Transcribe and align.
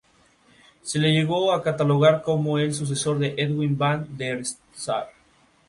Se 0.81 0.97
le 0.97 1.09
llegó 1.13 1.53
a 1.53 1.61
catalogar 1.61 2.23
como 2.23 2.57
el 2.57 2.73
sucesor 2.73 3.19
de 3.19 3.35
Edwin 3.37 3.77
van 3.77 4.07
der 4.17 4.41
Sar. 4.73 5.11